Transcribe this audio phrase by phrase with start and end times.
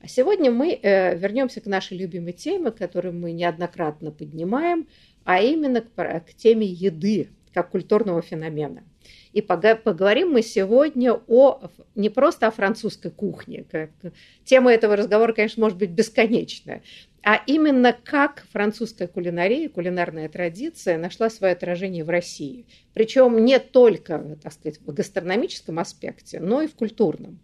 [0.00, 4.88] А сегодня мы э, вернемся к нашей любимой теме, которую мы неоднократно поднимаем,
[5.24, 8.84] а именно к, к теме еды как культурного феномена.
[9.32, 13.64] И поговорим мы сегодня о, не просто о французской кухне.
[14.44, 16.82] Тема этого разговора, конечно, может быть бесконечная,
[17.22, 22.66] а именно как французская кулинария, кулинарная традиция нашла свое отражение в России.
[22.94, 27.40] Причем не только, так сказать, в гастрономическом аспекте, но и в культурном.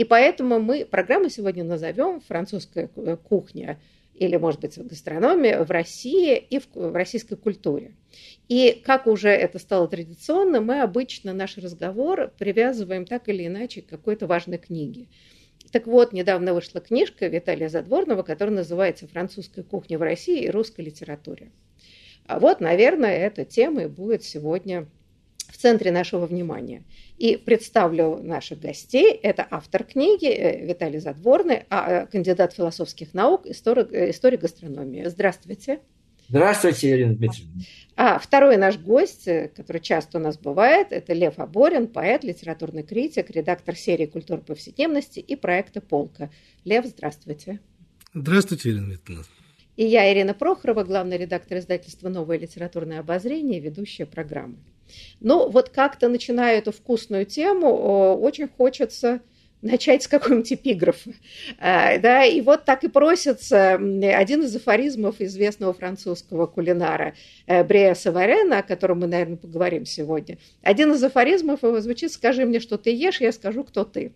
[0.00, 3.78] И поэтому мы программу сегодня назовем «Французская кухня»
[4.14, 7.96] или, может быть, гастрономия в России и в, в российской культуре.
[8.48, 13.88] И как уже это стало традиционно, мы обычно наш разговор привязываем так или иначе к
[13.88, 15.08] какой-то важной книге.
[15.70, 20.80] Так вот, недавно вышла книжка Виталия Задворного, которая называется «Французская кухня в России и русской
[20.80, 21.52] литературе».
[22.26, 24.88] А вот, наверное, эта тема и будет сегодня
[25.50, 26.84] в центре нашего внимания.
[27.18, 29.12] И представлю наших гостей.
[29.12, 35.04] Это автор книги э, Виталий Задворный, а, э, кандидат философских наук, историк, э, историк гастрономии.
[35.06, 35.80] Здравствуйте.
[36.28, 37.62] Здравствуйте, Ирина Дмитриевна.
[37.96, 39.24] А второй наш гость,
[39.56, 45.18] который часто у нас бывает, это Лев Аборин, поэт, литературный критик, редактор серии «Культура повседневности»
[45.18, 46.30] и проекта «Полка».
[46.64, 47.58] Лев, здравствуйте.
[48.14, 49.24] Здравствуйте, Ирина Дмитриевна.
[49.76, 54.58] И я, Ирина Прохорова, главный редактор издательства «Новое литературное обозрение», ведущая программы.
[55.20, 59.20] Ну, вот как-то начиная эту вкусную тему, очень хочется
[59.62, 61.10] начать с какого-нибудь эпиграфа.
[61.58, 67.14] А, да, и вот так и просится один из афоризмов известного французского кулинара
[67.46, 70.38] э, Брея Саварена, о котором мы, наверное, поговорим сегодня.
[70.62, 74.12] Один из афоризмов его звучит «Скажи мне, что ты ешь, я скажу, кто ты».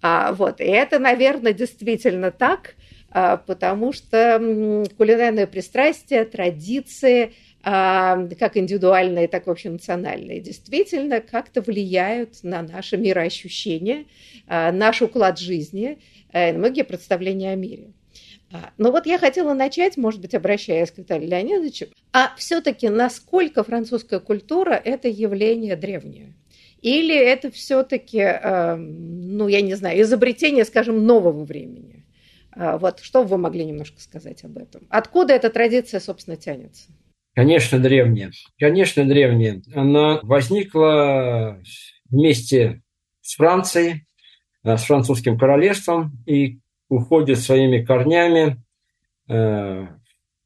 [0.00, 2.76] А, вот, и это, наверное, действительно так,
[3.10, 12.62] а, потому что кулинарное пристрастие, традиции– как индивидуальные, так и общенациональные, действительно как-то влияют на
[12.62, 14.06] наше мироощущение,
[14.46, 15.98] а, наш уклад жизни,
[16.32, 17.92] э, многие представления о мире.
[18.52, 23.64] А, но вот я хотела начать, может быть, обращаясь к Виталию Леонидовичу, а все-таки насколько
[23.64, 26.34] французская культура– это явление древнее?
[26.80, 28.24] Или это все-таки,
[28.78, 32.04] ну, я не знаю, изобретение, скажем, нового времени?
[32.54, 34.86] Вот что вы могли немножко сказать об этом?
[34.88, 36.92] Откуда эта традиция, собственно, тянется?
[37.38, 38.32] Конечно, древняя.
[38.58, 39.62] Конечно, древняя.
[39.72, 41.62] Она возникла
[42.10, 42.82] вместе
[43.20, 44.06] с Францией,
[44.64, 48.60] э, с французским королевством и уходит своими корнями
[49.28, 49.86] э,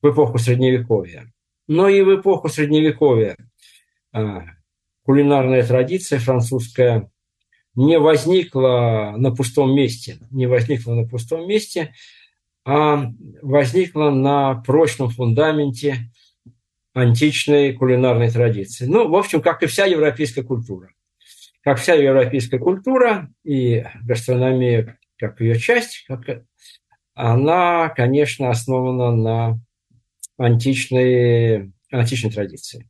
[0.02, 1.32] в эпоху Средневековья.
[1.66, 3.38] Но и в эпоху Средневековья
[4.12, 4.40] э,
[5.04, 7.10] кулинарная традиция французская
[7.74, 11.94] не возникла на пустом месте, не возникла на пустом месте,
[12.66, 13.10] а
[13.40, 16.11] возникла на прочном фундаменте
[16.94, 18.86] античной кулинарной традиции.
[18.86, 20.90] Ну, в общем, как и вся европейская культура.
[21.62, 26.44] Как вся европейская культура и гастрономия, как ее часть, как,
[27.14, 29.60] она, конечно, основана на
[30.38, 32.86] античной, античной традиции.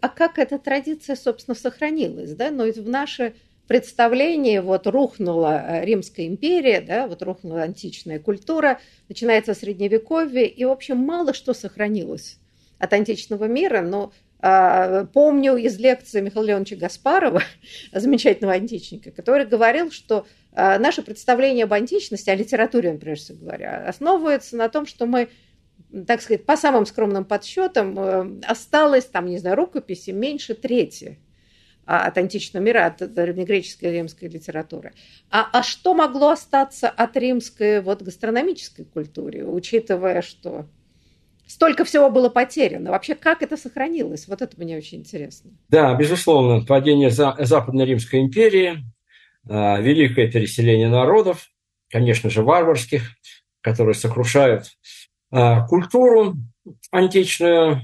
[0.00, 2.34] А как эта традиция, собственно, сохранилась?
[2.34, 2.50] Да?
[2.50, 3.34] Но ведь в наше
[3.68, 10.70] представление вот рухнула э, Римская империя, да, вот рухнула античная культура, начинается Средневековье, и, в
[10.70, 12.41] общем, мало что сохранилось
[12.82, 17.42] от античного мира, но а, помню из лекции Михаила Леоновича Гаспарова,
[17.92, 23.84] замечательного античника, который говорил, что а, наше представление об античности, о литературе, прежде всего говоря,
[23.86, 25.28] основывается на том, что мы
[26.06, 31.18] так сказать, по самым скромным подсчетам, э, осталось, там, не знаю, рукописи меньше трети
[31.84, 34.94] от античного мира, от древнегреческой и римской литературы.
[35.30, 40.66] А, а что могло остаться от римской вот, гастрономической культуры, учитывая, что
[41.46, 42.90] столько всего было потеряно.
[42.90, 44.28] Вообще, как это сохранилось?
[44.28, 45.50] Вот это мне очень интересно.
[45.68, 48.84] Да, безусловно, падение Западной Римской империи,
[49.48, 51.48] а, великое переселение народов,
[51.90, 53.02] конечно же, варварских,
[53.60, 54.66] которые сокрушают
[55.30, 56.36] а, культуру
[56.90, 57.82] античную,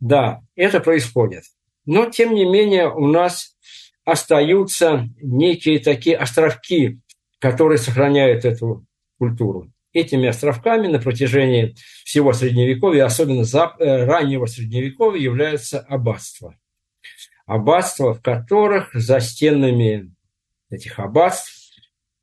[0.00, 1.44] да, это происходит.
[1.86, 3.56] Но, тем не менее, у нас
[4.04, 7.00] остаются некие такие островки,
[7.38, 8.84] которые сохраняют эту
[9.18, 9.70] культуру.
[9.92, 11.74] Этими островками на протяжении
[12.04, 16.56] всего Средневековья, особенно э, раннего Средневековья, являются аббатства.
[17.44, 20.14] Аббатства, в которых за стенами
[20.70, 21.62] этих аббатств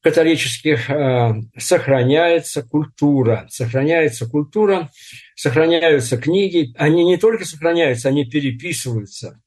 [0.02, 4.90] католических э, сохраняется культура, сохраняется культура,
[5.36, 6.74] сохраняются книги.
[6.78, 9.42] Они не только сохраняются, они переписываются.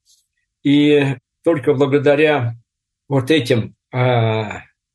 [0.61, 2.55] И только благодаря
[3.09, 4.43] вот этим э,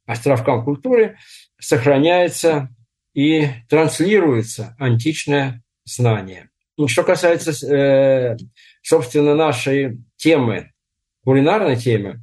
[0.06, 1.18] островкам культуры
[1.60, 2.70] сохраняется
[3.18, 6.50] и транслируется античное знание.
[6.86, 8.36] Что касается, э,
[8.80, 10.70] собственно, нашей темы,
[11.24, 12.20] кулинарной темы,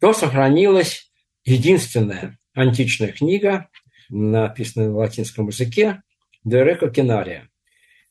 [0.00, 1.12] то сохранилась
[1.44, 3.68] единственная античная книга,
[4.08, 6.02] написанная на латинском языке,
[6.42, 7.48] Дерека Кинария.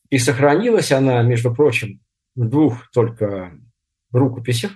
[0.08, 2.00] И сохранилась она, между прочим,
[2.34, 3.52] в двух только
[4.12, 4.72] рукописях.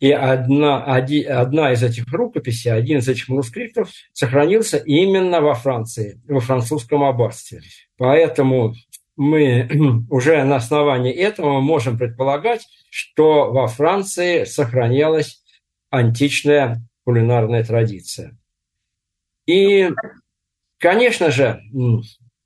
[0.00, 6.20] И одна, оди, одна из этих рукописей, один из этих манускриптов сохранился именно во Франции,
[6.28, 7.62] во французском аббатстве.
[7.96, 8.74] Поэтому
[9.16, 9.68] мы
[10.10, 15.42] уже на основании этого можем предполагать, что во Франции сохранялась
[15.90, 18.38] античная кулинарная традиция.
[19.46, 19.90] И,
[20.78, 21.60] конечно же,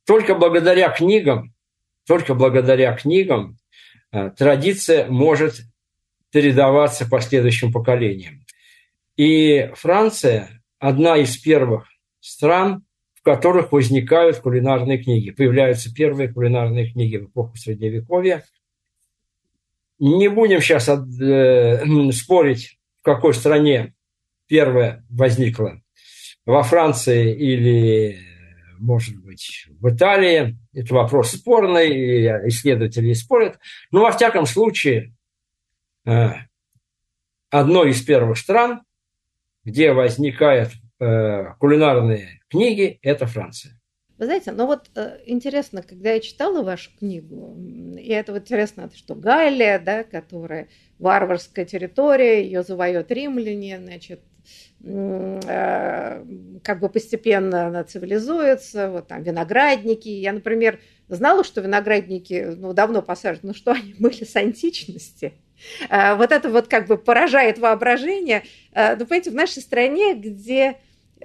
[0.07, 1.53] только благодаря книгам,
[2.07, 3.59] только благодаря книгам
[4.11, 5.63] э, традиция может
[6.32, 8.44] передаваться последующим поколениям.
[9.17, 10.49] И Франция–
[10.79, 11.87] одна из первых
[12.20, 12.84] стран,
[13.14, 15.31] в которых возникают кулинарные книги.
[15.31, 18.43] Появляются первые кулинарные книги в эпоху Средневековья.
[19.99, 23.94] Не будем сейчас э, спорить, в какой стране
[24.49, 25.82] первая возникла
[26.46, 28.19] во Франции или,
[28.79, 30.58] может быть, в Италии.
[30.73, 33.58] Это вопрос спорный, исследователи спорят.
[33.90, 35.14] Но, во всяком случае,
[36.05, 38.83] одной из первых стран,
[39.65, 43.79] где возникают э, кулинарные книги, это Франция.
[44.19, 47.57] Вы знаете, ну вот э, интересно, когда я читала вашу книгу,
[47.99, 50.69] и это вот интересно, что Галлия, да, которая
[50.99, 54.21] варварская территория, ее завоет римляне, значит,
[54.85, 56.25] Э,
[56.65, 60.09] как бы постепенно она цивилизуется, вот там виноградники.
[60.09, 65.35] Я, например, знала, что виноградники ну, давно посажены, но что они были с античности.
[65.88, 68.44] Э, вот это вот как бы поражает воображение.
[68.73, 70.76] Э, ну, понимаете, в нашей стране, где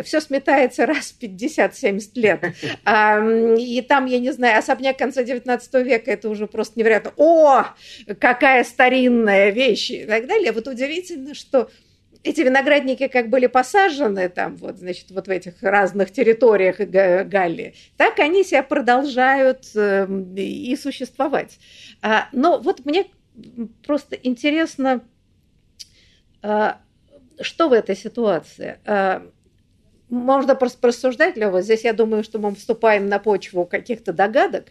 [0.04, 2.44] все сметается раз в 50-70 лет.
[3.60, 7.13] И там, я не знаю, особняк конца 19 века, это уже просто невероятно.
[7.18, 7.66] О,
[8.19, 10.51] какая старинная вещь и так далее.
[10.51, 11.69] Вот удивительно, что
[12.24, 18.19] эти виноградники как были посажены там вот, значит, вот в этих разных территориях Галлии, так
[18.19, 21.57] они себя продолжают эм, и существовать.
[22.01, 23.06] А, но вот мне
[23.86, 25.04] просто интересно,
[26.42, 26.80] а,
[27.42, 28.80] что в этой ситуации?
[28.86, 29.28] А,
[30.10, 34.68] можно просто рассуждать, Лёва, здесь я думаю, что мы вступаем на почву каких-то догадок.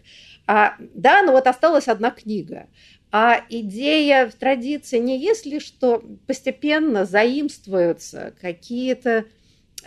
[0.47, 2.67] А, да, но вот осталась одна книга.
[3.11, 9.25] А идея в традиции не есть ли, что постепенно заимствуются какие-то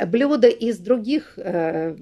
[0.07, 1.95] блюда из других э,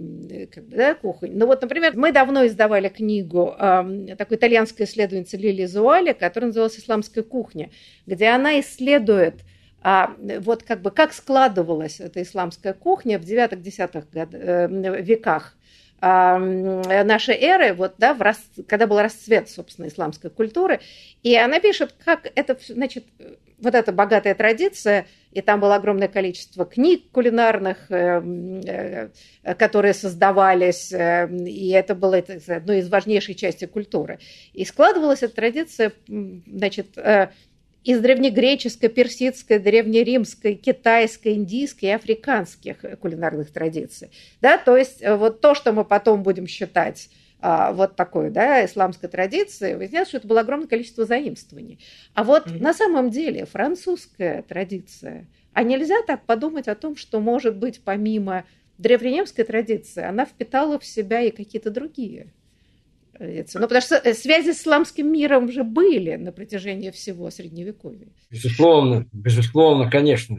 [0.53, 1.33] как бы, да, кухонь.
[1.35, 6.79] Ну вот, например, мы давно издавали книгу э, такой итальянской исследовательницы Лили Зуали, которая называлась
[6.79, 7.71] «Исламская кухня»,
[8.07, 9.37] где она исследует
[9.81, 15.57] а, вот как бы как складывалась эта исламская кухня в 9-10 э, веках
[16.01, 18.41] нашей эры, вот, да, в рас...
[18.69, 20.81] когда был расцвет, собственно, исламской культуры.
[21.23, 23.05] И она пишет, как это, значит,
[23.61, 29.11] вот эта богатая традиция, и там было огромное количество книг кулинарных, э,
[29.43, 34.19] э, которые создавались, э, и это было одной из важнейших частей культуры.
[34.53, 36.97] И складывалась эта традиция, значит,
[37.85, 44.11] из древнегреческой, персидской, древнеримской, китайской, индийской и африканских кулинарных традиций.
[44.41, 47.09] Да, то есть э, вот то, что мы потом будем считать
[47.41, 51.79] а, вот такой, да, исламской традиции, выясняется, что это было огромное количество заимствований.
[52.15, 52.61] А вот mm-hmm.
[52.61, 58.45] на самом деле французская традиция, а нельзя так подумать о том, что, может быть, помимо
[58.79, 62.33] древнеримской традиции, она впитала в себя и какие-то другие
[63.19, 68.09] ну, потому что э, связи с исламским миром уже были на протяжении всего Средневековья.
[68.31, 70.39] Безусловно, безусловно, конечно.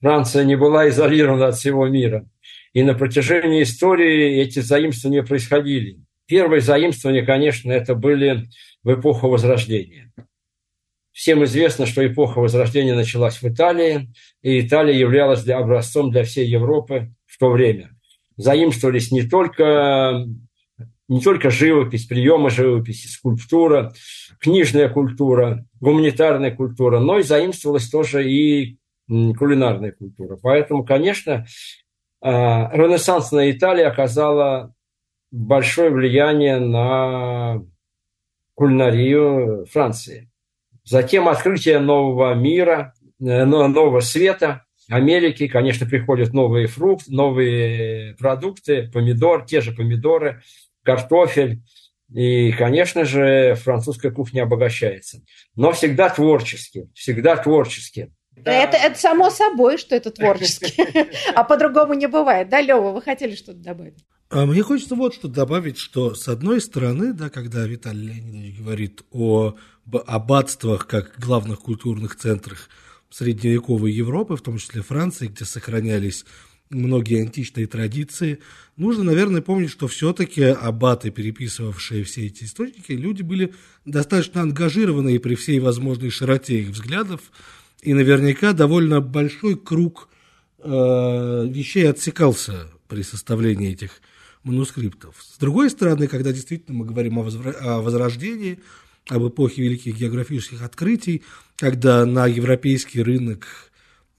[0.00, 2.28] Франция не была изолирована от всего мира.
[2.74, 6.00] И на протяжении истории эти заимствования происходили.
[6.26, 8.48] Первые заимствования, конечно, это были
[8.82, 10.12] в эпоху Возрождения.
[11.12, 16.46] Всем известно, что эпоха Возрождения началась в Италии, и Италия являлась для, образцом для всей
[16.46, 17.90] Европы в то время.
[18.36, 20.26] заимствовались не только,
[21.08, 23.92] не только живопись, приемы живописи, скульптура,
[24.40, 30.38] книжная культура, гуманитарная культура, но и заимствовалась тоже и кулинарная культура.
[30.42, 31.46] Поэтому, конечно,
[32.22, 34.74] а, ренессансная Италия оказала
[35.30, 37.62] большое влияние на
[38.54, 40.30] кулинарию Франции.
[40.84, 49.46] Затем открытие нового мира, э, нового света, Америки, конечно, приходят новые фрукты, новые продукты, помидор,
[49.46, 50.42] те же помидоры,
[50.84, 51.62] картофель.
[52.12, 55.22] И, конечно же, французская кухня обогащается.
[55.56, 58.12] Но всегда творчески, всегда творчески.
[58.36, 58.52] Да.
[58.52, 60.74] Это, это само собой, что это творчески.
[61.34, 62.48] А по-другому не бывает.
[62.48, 64.04] Да, Лева, вы хотели что-то добавить?
[64.30, 69.02] А мне хочется вот что добавить, что с одной стороны, да, когда Виталий Леонидович говорит
[69.12, 69.54] о
[70.06, 72.68] аббатствах как главных культурных центрах
[73.10, 76.24] средневековой Европы, в том числе Франции, где сохранялись
[76.74, 78.40] многие античные традиции,
[78.76, 83.54] нужно, наверное, помнить, что все-таки аббаты, переписывавшие все эти источники, люди были
[83.84, 87.20] достаточно ангажированные при всей возможной широте их взглядов,
[87.82, 90.08] и наверняка довольно большой круг
[90.58, 94.00] э, вещей отсекался при составлении этих
[94.42, 95.16] манускриптов.
[95.20, 98.58] С другой стороны, когда действительно мы говорим о, возра- о возрождении,
[99.08, 101.22] об эпохе великих географических открытий,
[101.56, 103.70] когда на европейский рынок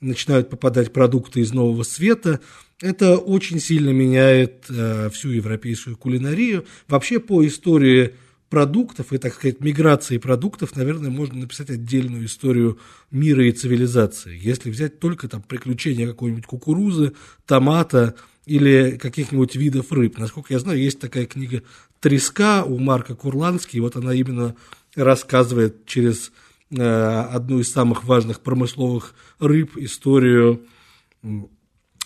[0.02, 2.40] начинают попадать продукты из нового света,
[2.82, 6.66] это очень сильно меняет э, всю европейскую кулинарию.
[6.88, 8.16] Вообще по истории
[8.50, 12.80] продуктов и, так сказать, миграции продуктов, наверное, можно написать отдельную историю
[13.12, 14.40] мира и цивилизации.
[14.42, 17.14] Если взять только там приключения какой-нибудь кукурузы,
[17.46, 20.18] томата или каких-нибудь видов рыб.
[20.18, 21.64] Насколько я знаю, есть такая книга
[22.00, 24.56] «Треска» у Марка Курлански, и вот она именно
[24.96, 26.32] рассказывает через
[26.72, 30.66] одну из самых важных промысловых рыб историю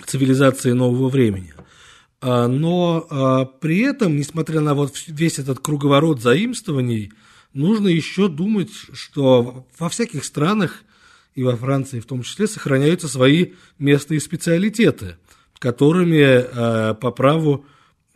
[0.06, 1.54] цивилизации нового времени.
[2.22, 7.14] А, но а, при этом, несмотря на вот весь этот круговорот заимствований,
[7.54, 10.84] нужно еще думать, что во всяких странах,
[11.36, 15.18] и во Франции в том числе, сохраняются свои местные специалитеты,
[15.60, 17.66] которыми а, по праву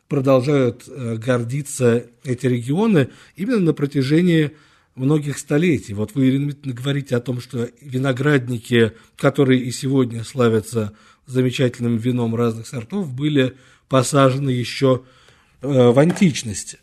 [0.09, 4.51] продолжают гордиться эти регионы именно на протяжении
[4.95, 5.93] многих столетий.
[5.93, 10.93] Вот вы говорите о том, что виноградники, которые и сегодня славятся
[11.25, 13.55] замечательным вином разных сортов, были
[13.89, 15.03] посажены еще
[15.61, 16.79] э, в античности.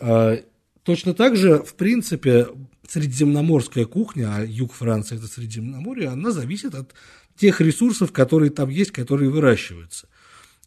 [0.00, 0.38] Э,
[0.82, 2.48] точно так же, в принципе,
[2.88, 6.92] средиземноморская кухня, а юг Франции– это Средиземноморье, она зависит от
[7.36, 10.08] тех ресурсов, которые там есть, которые выращиваются.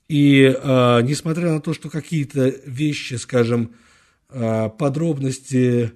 [0.07, 3.71] И э, несмотря на то, что какие-то вещи, скажем,
[4.29, 5.93] подробности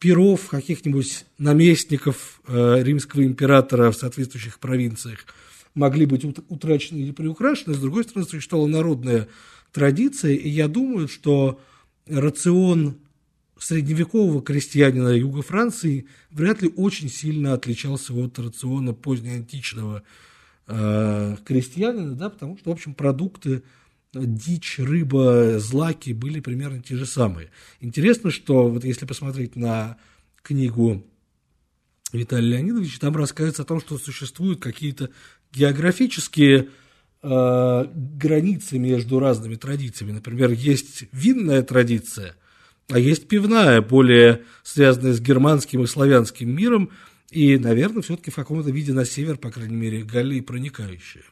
[0.00, 5.26] перов каких-нибудь наместников э, римского императора в соответствующих провинциях–
[5.74, 9.28] могли быть утрачены или приукрашены, с другой стороны, существовала народная
[9.72, 11.60] традиция, и я думаю, что
[12.06, 12.96] рацион
[13.58, 20.02] средневекового крестьянина юга Франции вряд ли очень сильно отличался от рациона позднеантичного
[20.66, 23.62] э, крестьянина, да, потому что, в общем, продукты
[24.14, 27.50] дичь, рыба, злаки были примерно те же самые.
[27.80, 29.96] Интересно, что вот если посмотреть на
[30.42, 31.04] книгу
[32.12, 35.10] Виталия Леонидовича, там рассказывается о том, что существуют какие-то
[35.52, 36.68] географические
[37.22, 40.12] э, границы между разными традициями.
[40.12, 42.36] Например, есть винная традиция,
[42.88, 46.90] а есть пивная, более связанная с германским и славянским миром,
[47.30, 51.24] и, наверное, все-таки в каком-то виде на север, по крайней мере, Галлии проникающая.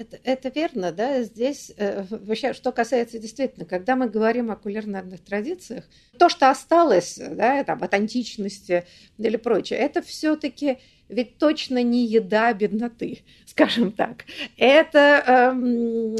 [0.00, 5.20] Это, это верно, да, здесь, э, вообще, что касается действительно, когда мы говорим о кулинарных
[5.20, 5.84] традициях,
[6.18, 8.86] то, что осталось, да, там, от античности
[9.18, 10.78] или прочее, это все-таки
[11.10, 14.24] ведь точно не еда бедноты, скажем так.
[14.56, 15.22] Это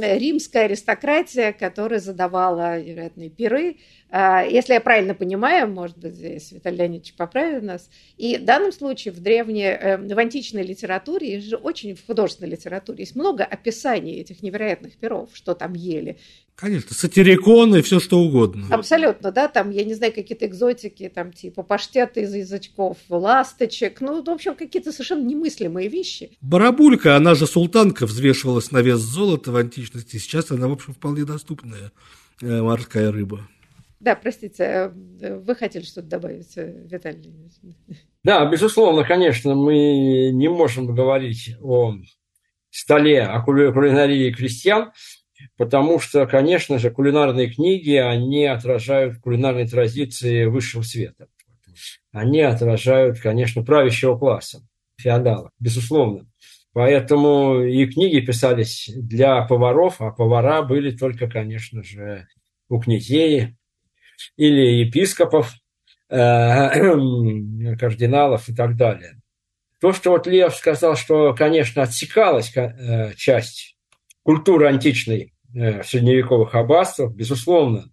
[0.02, 3.78] э, римская аристократия, которая задавала, вероятно, пиры.
[4.10, 7.88] Э, если я правильно понимаю, может быть, здесь Виталий Леонидович поправит нас.
[8.16, 12.50] И в данном случае в древней, э, в античной литературе, и же очень в художественной
[12.50, 16.18] литературе, есть много описаний этих невероятных пиров, что там ели.
[16.56, 18.66] Конечно, сатириконы, все что угодно.
[18.70, 24.22] Абсолютно, да, там, я не знаю, какие-то экзотики, там, типа паштеты из язычков, ласточек, ну,
[24.22, 26.36] в общем, какие-то совершенно немыслимые вещи.
[26.42, 31.24] Барабулька, она же султанка, взвешивалась на вес золота в античности, сейчас она, в общем, вполне
[31.24, 31.92] доступная
[32.42, 33.48] э, морская рыба.
[34.00, 34.64] Да, простите,
[35.20, 37.32] э, вы хотели что-то добавить, э, Виталий?
[38.24, 41.94] Да, безусловно, конечно, мы не можем говорить о
[42.70, 44.92] столе, о кулинарии крестьян,
[45.58, 51.28] потому что, конечно же, кулинарные книги, они отражают кулинарные традиции высшего света.
[52.12, 54.66] Они отражают, конечно, правящего класса,
[54.98, 56.26] феодала, безусловно.
[56.72, 62.28] Поэтому и книги писались для поваров, а повара были только, конечно же,
[62.68, 63.56] у князей
[64.36, 65.52] или епископов,
[66.08, 66.16] э,
[67.76, 69.20] кардиналов и так далее.
[69.80, 73.76] То, что вот Лев сказал, что, конечно, отсекалась э, часть
[74.22, 77.90] культуры античной э, средневековых аббатствах, безусловно,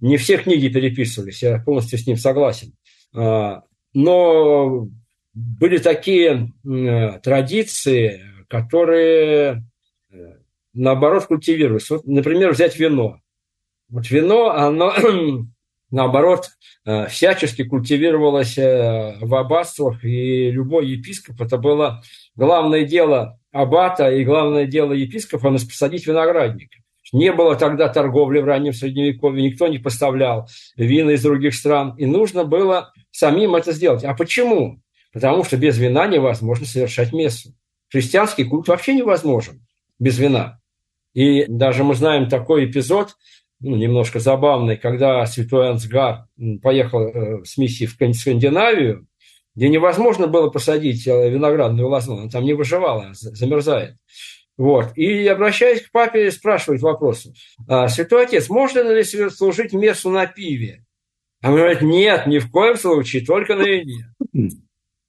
[0.00, 2.74] не все книги переписывались, я полностью с ним согласен.
[3.14, 3.62] А,
[3.94, 4.88] но
[5.34, 6.52] были такие
[7.22, 9.64] традиции, которые,
[10.74, 11.88] наоборот, культивировались.
[11.88, 13.20] Вот, например, взять вино.
[13.88, 14.92] Вот вино, оно
[15.90, 16.50] наоборот,
[16.84, 22.02] э, всячески культивировалось э, в аббатствах, и любой епископ, это было
[22.36, 26.70] главное дело аббата и главное дело епископа– посадить виноградник.
[27.12, 32.04] Не было тогда торговли в раннем Средневековье, никто не поставлял вина из других стран, и
[32.04, 34.04] нужно было самим это сделать.
[34.04, 34.82] А почему?
[35.12, 37.54] Потому что без вина невозможно совершать мессу.
[37.90, 39.66] Христианский культ вообще невозможен
[39.98, 40.60] без вина.
[41.14, 43.16] И даже мы знаем такой эпизод–
[43.60, 46.26] ну, немножко забавный, когда святой Ансгар
[46.62, 49.06] поехал э, с миссией в Скандинавию,
[49.54, 53.96] где невозможно было посадить э, виноградную лозу, она там не выживала, замерзает.
[54.56, 54.96] Вот.
[54.96, 57.28] И, обращаясь к папе, спрашивает вопрос.
[57.68, 60.84] «А, Святой Отец, можно ли служить мессу на пиве?
[61.42, 64.12] А он говорит, нет, ни в коем случае, только на вине.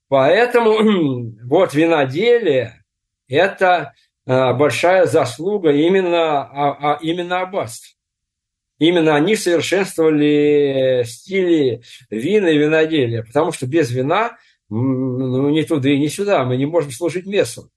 [0.07, 2.83] Поэтому вот виноделие–
[3.27, 3.93] это
[4.25, 7.98] э, большая заслуга именно, а, а именно аббатств.
[8.79, 14.37] Именно они совершенствовали стили вина и виноделия, потому что без вина
[14.69, 17.69] ну, ни туда и ни сюда, мы не можем служить мессу.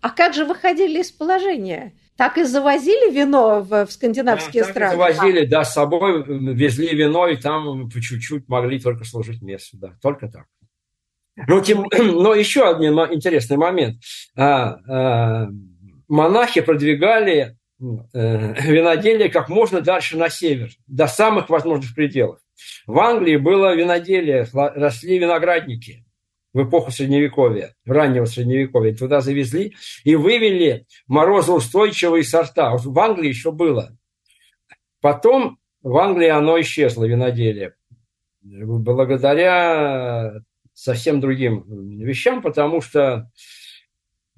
[0.00, 1.92] А как же выходили из положения?
[2.16, 4.96] Так и завозили вино в, в скандинавские да, страны?
[4.96, 6.24] Так и завозили, да, с собой
[6.54, 10.46] везли вино, и там по чуть-чуть могли только служить мессу, да, только так.
[11.46, 13.98] Ну, тем, но еще один интересный момент.
[14.36, 15.48] А, а,
[16.08, 22.40] монахи продвигали виноделие как можно дальше на север, до самых возможных пределов.
[22.86, 26.04] В Англии было виноделие, росли виноградники
[26.52, 28.94] в эпоху Средневековья, раннего Средневековья.
[28.94, 29.74] Туда завезли
[30.04, 32.76] и вывели морозоустойчивые сорта.
[32.76, 33.96] В Англии еще было.
[35.00, 37.74] Потом в Англии оно исчезло, виноделие,
[38.42, 40.32] благодаря
[40.74, 41.64] совсем другим
[42.00, 43.30] вещам, потому что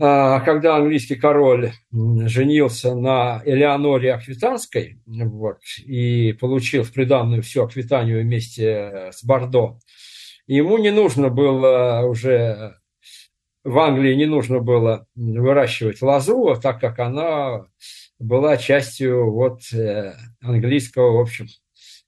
[0.00, 9.10] когда английский король женился на Элеоноре Аквитанской вот, и получил в приданную всю Аквитанию вместе
[9.12, 9.78] с Бордо,
[10.46, 12.80] ему не нужно было уже
[13.64, 17.66] в Англии не нужно было выращивать лозу, так как она
[18.18, 21.46] была частью вот э, английского, в общем,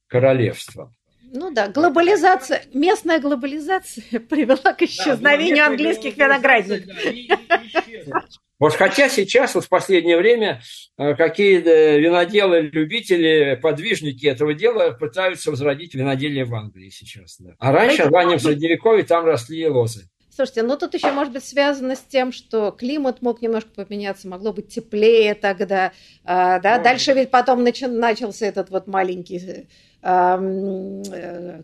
[0.06, 0.94] королевства.
[1.34, 6.94] Ну да, глобализация, местная глобализация привела к исчезновению да, английских виноградников.
[8.58, 10.62] Вот хотя сейчас, вот в последнее время,
[10.96, 17.38] э, какие-то виноделы, любители, подвижники этого дела пытаются возродить виноделие в Англии сейчас.
[17.40, 17.56] Да.
[17.58, 20.08] А раньше, в раннем Средневековье, там росли лозы.
[20.34, 24.54] Слушайте, ну тут еще может быть связано с тем, что климат мог немножко поменяться, могло
[24.54, 25.92] быть теплее тогда,
[26.24, 26.82] а, да, Ой.
[26.82, 29.68] дальше ведь потом начи- начался этот вот маленький,
[30.00, 30.38] а,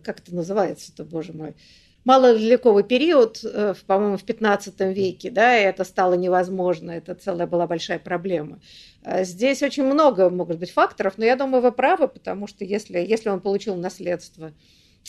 [0.04, 1.54] как это называется-то, боже мой,
[2.04, 7.66] малоледниковый период, э, по-моему, в 15 веке, да, и это стало невозможно, это целая была
[7.66, 8.60] большая проблема.
[9.02, 12.98] А здесь очень много, может быть, факторов, но я думаю, вы правы, потому что если,
[12.98, 14.52] если он получил наследство,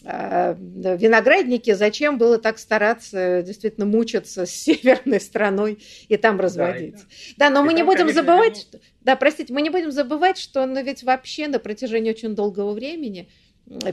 [0.02, 6.96] виноградники, зачем было так стараться действительно мучиться с северной страной и там разводить.
[6.96, 7.08] Да, да.
[7.38, 10.38] да но и мы не будем конечно, забывать, что, да, простите, мы не будем забывать,
[10.38, 13.30] что ну, ведь вообще на протяжении очень долгого времени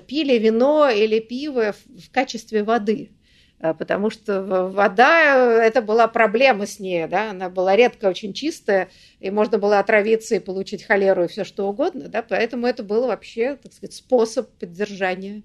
[0.07, 3.11] пили вино или пиво в качестве воды
[3.59, 8.91] а, потому что вода, это была проблема с ней, да, она была редко очень чистая,
[9.19, 13.07] и можно было отравиться и получить холеру и все что угодно, да, поэтому это был
[13.07, 15.43] вообще, так сказать, способ поддержания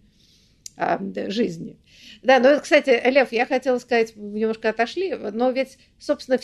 [0.82, 1.78] а, жизни.
[2.24, 6.40] Да, ну, кстати, Лев, я хотела сказать, немножко отошли, но ведь, собственно,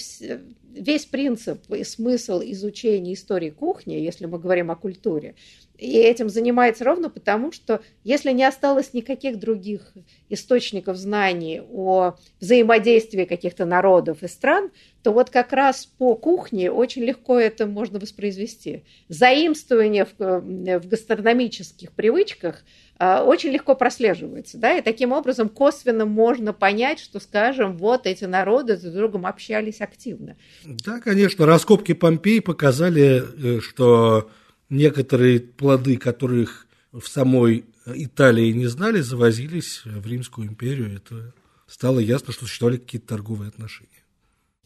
[0.69, 5.33] весь принцип и смысл изучения истории кухни, если мы говорим о культуре,
[5.77, 9.93] и этим занимается ровно потому, что если не осталось никаких других
[10.29, 14.71] источников знаний о взаимодействии каких-то народов и стран,
[15.03, 18.83] то вот как раз по кухне очень легко это можно воспроизвести.
[19.07, 22.63] Заимствование в, в гастрономических привычках
[22.99, 28.25] а, очень легко прослеживается, да, и таким образом косвенно можно понять, что, скажем, вот эти
[28.25, 30.35] народы друг с другом общались активно.
[30.65, 33.23] Да, конечно, раскопки Помпеи показали,
[33.57, 34.31] э, что
[34.69, 40.95] некоторые плоды, которых в самой Италии не знали, завозились в Римскую империю.
[40.95, 41.33] Это
[41.67, 43.96] стало ясно, что существовали какие-то торговые отношения.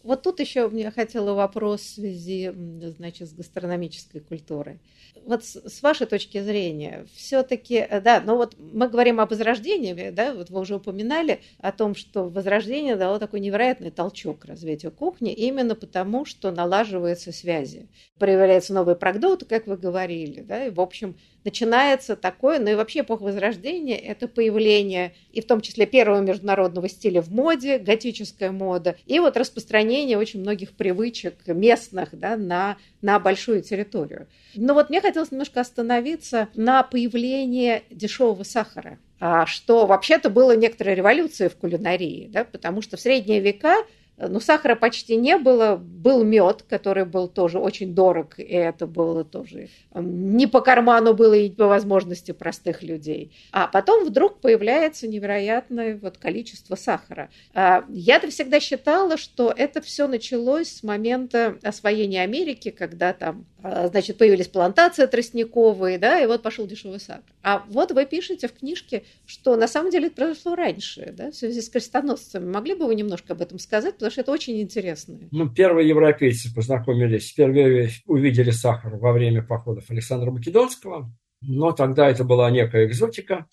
[0.03, 2.51] Вот тут еще мне хотела вопрос в связи,
[2.97, 4.79] значит, с гастрономической культурой.
[5.25, 10.09] Вот с, с вашей точки зрения, все-таки, э, да, ну вот мы говорим об возрождении,
[10.09, 15.31] да, вот вы уже упоминали о том, что возрождение дало такой невероятный толчок развитию кухни,
[15.33, 17.87] именно потому, что налаживаются связи,
[18.17, 23.01] проявляются новые продукты, как вы говорили, да, и, в общем, начинается такое, ну и вообще
[23.01, 28.95] эпоха Возрождения– это появление и в том числе первого международного стиля в моде, готическая мода,
[29.05, 34.27] и вот распространение очень многих привычек местных да, на, на большую территорию.
[34.55, 40.95] Но вот мне хотелось немножко остановиться на появлении дешевого сахара, а что вообще-то было некоторой
[40.95, 43.77] революцией в кулинарии, да, потому что в средние века
[44.27, 45.75] ну, сахара почти не было.
[45.75, 51.33] Был мед, который был тоже очень дорог, и это было тоже не по карману было
[51.33, 53.33] и по возможности простых людей.
[53.51, 57.29] А потом вдруг появляется невероятное вот количество сахара.
[57.53, 63.87] А я-то всегда считала, что это все началось с момента освоения Америки, когда там, а,
[63.87, 67.23] значит, появились плантации тростниковые, да, и вот пошел дешевый сахар.
[67.43, 71.35] А вот вы пишете в книжке, что на самом деле это произошло раньше, да, в
[71.35, 72.49] связи с крестоносцами.
[72.49, 73.95] Могли бы вы немножко об этом сказать?
[73.95, 75.17] Потому что это очень интересно.
[75.31, 82.23] Ну, первые европейцы познакомились, впервые увидели сахар во время походов Александра Македонского, но тогда это
[82.23, 83.47] была некая экзотика.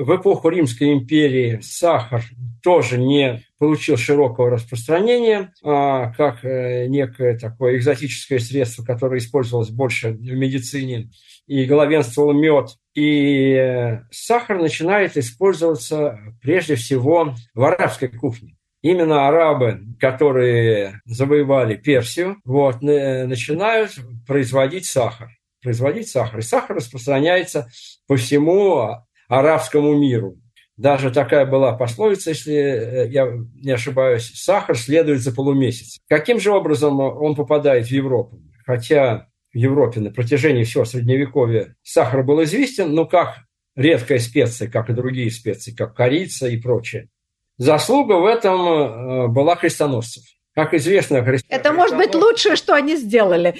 [0.00, 2.22] В эпоху Римской империи сахар
[2.62, 10.10] тоже не получил широкого распространения, а, как э, некое такое экзотическое средство, которое использовалось больше
[10.10, 11.10] в медицине,
[11.48, 12.76] и главенствовал мед.
[12.94, 22.36] И э, сахар начинает использоваться прежде всего в арабской кухне именно арабы, которые завоевали Персию,
[22.44, 25.30] вот, начинают производить сахар.
[25.60, 26.38] Производить сахар.
[26.38, 27.68] И сахар распространяется
[28.06, 30.36] по всему арабскому миру.
[30.76, 35.98] Даже такая была пословица, если э, я не ошибаюсь, сахар следует за полумесяц.
[36.08, 38.40] Каким же образом он попадает в Европу?
[38.64, 43.38] Хотя в Европе на протяжении всего Средневековья сахар был известен, но как
[43.74, 47.08] редкая специя, как и другие специи, как корица и прочее.
[47.56, 50.22] Заслуга в этом э, была крестоносцев.
[50.54, 51.58] Как известно, христиан...
[51.60, 53.54] Это может быть лучшее, что они сделали.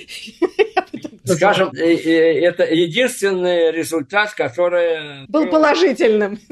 [1.37, 5.27] Скажем, э, э, это единственный результат, который...
[5.29, 6.39] Был положительным.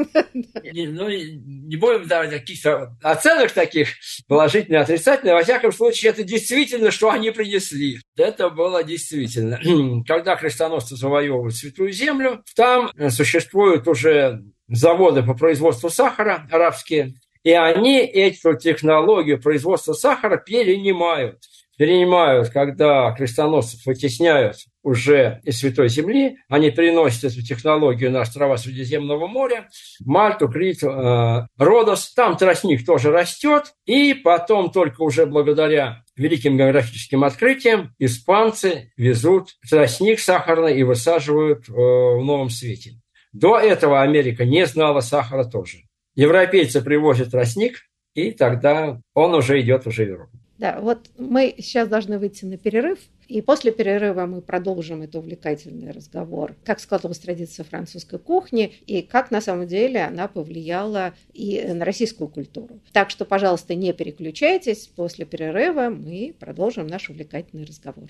[0.88, 3.88] Ну, не будем давать каких-то оценок таких,
[4.28, 5.34] положительных, отрицательных.
[5.34, 7.98] Во всяком случае, это действительно, что они принесли.
[8.16, 9.60] Это было действительно.
[10.06, 17.98] Когда крестоносцы завоевывают Святую Землю, там существуют уже заводы по производству сахара арабские, и они
[17.98, 21.38] эту технологию производства сахара перенимают.
[21.76, 29.26] Перенимают, когда крестоносцев вытесняют уже из Святой Земли, они переносят эту технологию на острова Средиземного
[29.26, 29.68] моря,
[30.04, 32.14] Мальту, Крит, э, Родос.
[32.14, 40.18] Там тростник тоже растет, и потом только уже благодаря великим географическим открытиям испанцы везут тростник
[40.18, 42.92] сахарный и высаживают э, в Новом Свете.
[43.32, 45.80] До этого Америка не знала сахара тоже.
[46.14, 47.82] Европейцы привозят тростник,
[48.14, 50.38] и тогда он уже идет уже в Европу.
[50.58, 55.90] Да, вот мы сейчас должны выйти на перерыв, и после перерыва мы продолжим этот увлекательный
[55.90, 61.84] разговор, как складывалась традиция французской кухни и как на самом деле она повлияла и на
[61.84, 62.80] российскую культуру.
[62.92, 68.08] Так что, пожалуйста, не переключайтесь, после перерыва мы продолжим наш увлекательный разговор.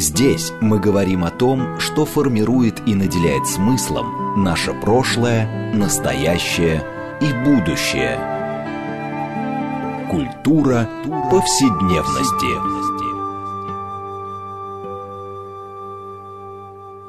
[0.00, 6.82] Здесь мы говорим о том, что формирует и наделяет смыслом наше прошлое, настоящее
[7.20, 8.16] и будущее.
[10.10, 10.88] Культура
[11.30, 12.80] повседневности.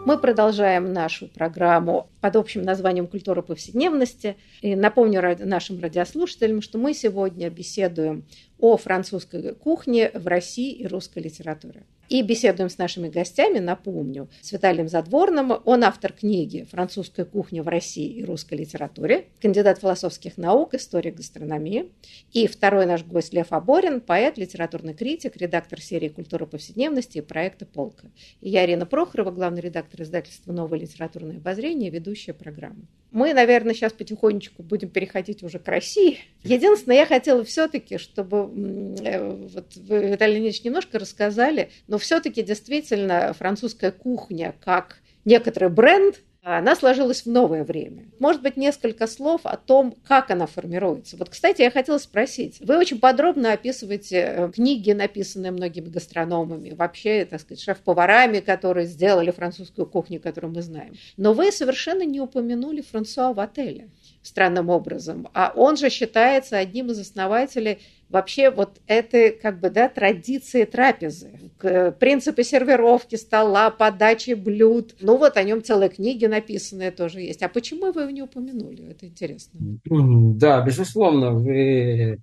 [0.04, 4.36] Мы продолжаем нашу программу под общим названием «Культура повседневности».
[4.62, 8.26] И напомню нашим радиослушателям, что мы сегодня беседуем
[8.62, 11.84] о французской кухне в России и русской литературе.
[12.10, 15.54] И беседуем с нашими гостями, напомню, с Виталием Задворным.
[15.64, 21.90] Он автор книги «Французская кухня в России и русской литературе», кандидат философских наук, историк гастрономии.
[22.34, 27.66] И второй наш гость Лев Аборин, поэт, литературный критик, редактор серии «Культура повседневности» и проекта
[27.66, 28.12] «Полка».
[28.42, 32.88] И я, Ирина Прохорова, главный редактор издательства «Новое литературное обозрение», ведущая программы.
[33.12, 36.20] Мы, наверное, сейчас потихонечку будем переходить уже к России.
[36.44, 43.34] Единственное, я хотела все-таки, чтобы э, вот вы, Виталий Леонидович, немножко рассказали, но все-таки действительно
[43.38, 48.06] французская кухня как некоторый бренд, она сложилась в новое время.
[48.18, 51.16] Может быть, несколько слов о том, как она формируется.
[51.18, 52.60] Вот, кстати, я хотела спросить.
[52.62, 59.30] Вы очень подробно описываете э, книги, написанные многими гастрономами, вообще, так сказать, шеф-поварами, которые сделали
[59.30, 60.96] французскую кухню, которую мы знаем.
[61.16, 63.90] Но вы совершенно не упомянули Франсуа в отеле
[64.24, 65.28] странным образом.
[65.34, 67.80] А он же считается одним из основателей
[68.12, 71.52] вообще вот этой как бы, да, традиции трапезы,
[72.00, 74.96] принципы сервировки стола, подачи блюд.
[75.02, 77.42] Ну вот о нем целые книги написанные тоже есть.
[77.42, 78.92] А почему вы его не упомянули?
[78.92, 79.60] Это интересно.
[79.86, 82.22] Да, безусловно, вы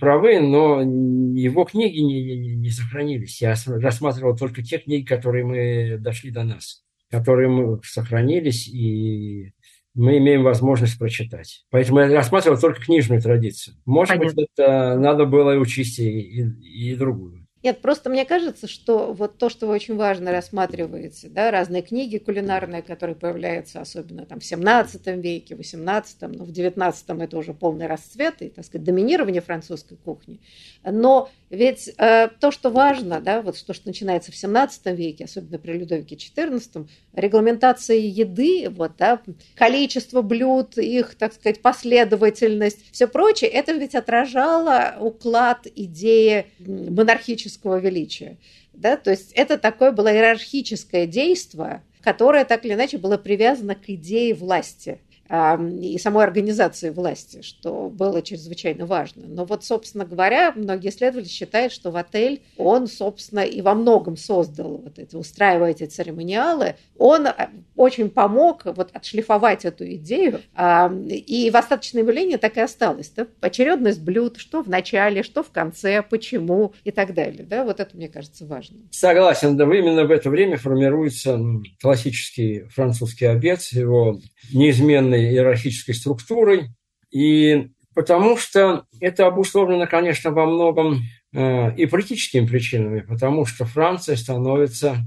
[0.00, 3.40] правы, но его книги не, не, не сохранились.
[3.42, 9.52] Я рассматривал только те книги, которые мы дошли до нас, которые мы сохранились и
[9.96, 11.64] мы имеем возможность прочитать.
[11.70, 13.76] Поэтому я рассматривал только книжную традицию.
[13.86, 14.34] Может Понятно.
[14.36, 17.45] быть, это надо было учесть и, и, и другую.
[17.66, 22.18] Нет, просто мне кажется, что вот то, что вы очень важно рассматриваете, да, разные книги
[22.18, 27.88] кулинарные, которые появляются особенно там в 17 веке, 18, но в 19 это уже полный
[27.88, 30.38] расцвет и, так сказать, доминирование французской кухни.
[30.84, 35.58] Но ведь э, то, что важно, да, вот то, что начинается в 17 веке, особенно
[35.58, 39.20] при Людовике XIV, регламентация еды, вот, да,
[39.56, 47.78] количество блюд, их, так сказать, последовательность, все прочее, это ведь отражало уклад идеи монархического политического
[47.78, 48.38] величия.
[48.72, 48.96] Да?
[48.96, 54.34] То есть это такое было иерархическое действие, которое так или иначе было привязано к идее
[54.34, 59.24] власти и самой организации власти, что было чрезвычайно важно.
[59.26, 64.16] Но вот, собственно говоря, многие исследователи считают, что в отель он, собственно, и во многом
[64.16, 67.32] создал вот эти, устраивая эти церемониалы, он э,
[67.74, 73.10] очень помог вот отшлифовать эту идею, и в остаточном явлении так и осталось.
[73.10, 73.26] Да?
[73.40, 77.44] Очередность блюд, что в начале, что в конце, почему и так далее.
[77.44, 77.64] Да?
[77.64, 78.78] Вот это, мне кажется, важно.
[78.90, 81.38] Согласен, да, именно в это время формируется
[81.80, 84.18] классический французский обед, его
[84.52, 86.68] неизменный определенной иерархической структурой,
[87.10, 91.02] и потому что это обусловлено, конечно, во многом
[91.32, 94.98] э, и политическими причинами, потому что Франция становится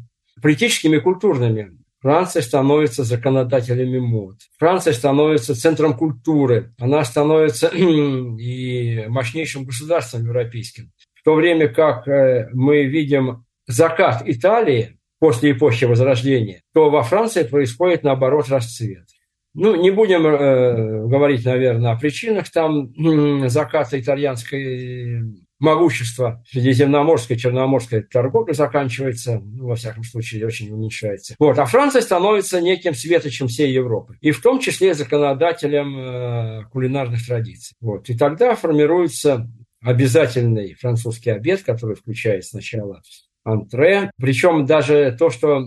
[0.41, 1.77] политическими и культурными.
[2.01, 4.37] Франция становится законодателями мод.
[4.57, 6.73] Франция становится центром культуры.
[6.79, 10.91] Она становится и мощнейшим государством европейским.
[11.13, 17.43] В то время как э, мы видим закат Италии после эпохи Возрождения, то во Франции
[17.43, 19.05] происходит, наоборот, расцвет.
[19.53, 22.91] Ну, не будем э, говорить, наверное, о причинах там
[23.49, 25.23] заката итальянской
[25.59, 31.35] могущества средиземноморской, черноморской торговли заканчивается, ну, во всяком случае, очень уменьшается.
[31.37, 31.59] Вот.
[31.59, 37.75] А Франция становится неким светочем всей Европы, и в том числе законодателем э, кулинарных традиций.
[37.81, 38.09] Вот.
[38.09, 39.47] И тогда формируется
[39.81, 43.01] обязательный французский обед, который включает сначала
[43.43, 44.11] антре.
[44.17, 45.65] Причем даже то, что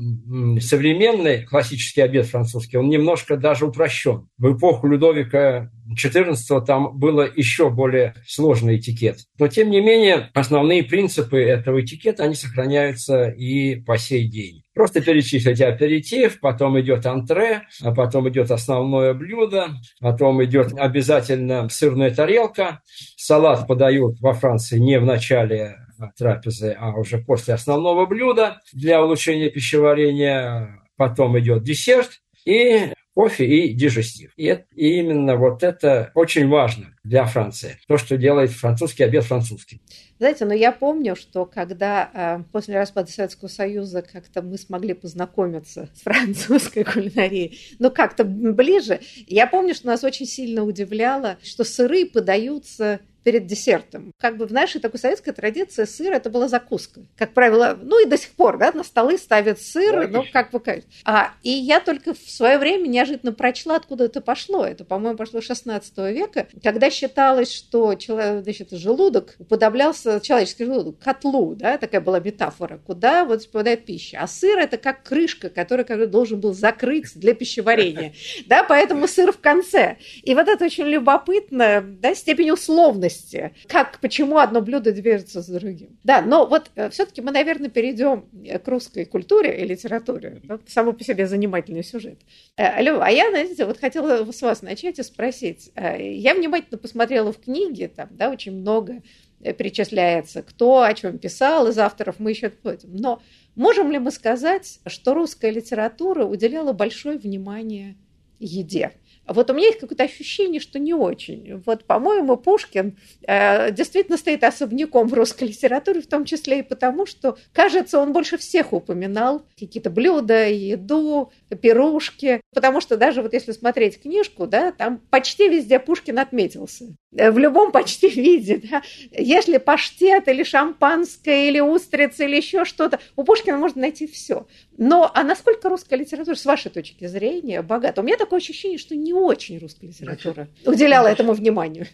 [0.61, 4.29] современный классический обед французский, он немножко даже упрощен.
[4.39, 9.19] В эпоху Людовика XIV там было еще более сложный этикет.
[9.39, 14.63] Но, тем не менее, основные принципы этого этикета, они сохраняются и по сей день.
[14.75, 19.69] Просто перечислите аперитив, потом идет антре, а потом идет основное блюдо,
[20.01, 22.81] потом идет обязательно сырная тарелка.
[23.17, 25.77] Салат подают во Франции не в начале
[26.17, 30.81] трапезы, а уже после основного блюда для улучшения пищеварения.
[30.97, 34.33] Потом идет десерт и кофе и дежестив.
[34.37, 37.79] И, это, и именно вот это очень важно для Франции.
[37.87, 39.83] То, что делает французский обед французский.
[40.19, 45.91] Знаете, но я помню, что когда э, после распада Советского Союза как-то мы смогли познакомиться
[45.95, 52.07] с французской кулинарией, ну как-то ближе, я помню, что нас очень сильно удивляло, что сыры
[52.07, 54.13] подаются перед десертом.
[54.19, 57.03] Как бы в нашей такой советской традиции сыр это была закуска.
[57.17, 60.61] Как правило, ну и до сих пор, да, на столы ставят сыр, ну как бы
[60.61, 60.81] как.
[61.05, 64.65] А, и я только в свое время неожиданно прочла, откуда это пошло.
[64.65, 70.99] Это, по-моему, пошло с 16 века, когда считалось, что человек, значит, желудок уподоблялся, человеческий желудок,
[70.99, 74.19] котлу, да, такая была метафора, куда вот попадает пища.
[74.21, 78.15] А сыр это как крышка, который, который должен был закрыть для пищеварения.
[78.47, 79.99] Да, поэтому сыр в конце.
[80.23, 85.59] И вот это очень любопытно, да, степень условности сложности, как, почему одно блюдо движется за
[85.59, 85.99] другим.
[86.05, 90.43] Да, но вот э, все-таки мы, наверное, перейдем э, к русской культуре и литературе.
[90.45, 92.19] Это само по себе занимательный сюжет.
[92.57, 95.71] Э, Лёва, а я, знаете, вот хотела с вас начать и спросить.
[95.77, 99.03] Я внимательно посмотрела в книге, там, да, очень много
[99.41, 102.95] перечисляется, кто о чем писал из авторов, мы еще отплатим.
[102.95, 103.21] Но
[103.57, 107.97] можем ли мы сказать, что русская литература уделяла большое внимание
[108.39, 108.93] еде?
[109.33, 111.63] Вот у меня есть какое-то ощущение, что не очень.
[111.67, 117.07] Вот, по-моему, Пушкин э, действительно стоит особняком в русской литературе, в том числе и потому,
[117.07, 122.41] что, кажется, он больше всех упоминал какие-то блюда, еду, пирушки.
[122.55, 126.95] Потому что даже вот если смотреть книжку, да, там почти везде Пушкин отметился.
[127.17, 128.63] Э, в любом почти виде.
[128.71, 128.83] Да.
[129.11, 134.47] Если паштет или шампанское, или устрицы, или еще что-то, у Пушкина можно найти все.
[134.79, 138.01] Но а насколько русская литература, с вашей точки зрения, богата?
[138.01, 141.87] У меня такое ощущение, что не очень русская литература уделяла этому вниманию.